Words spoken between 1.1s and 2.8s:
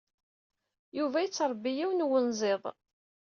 yettṛebbi yiwen wenziḍ.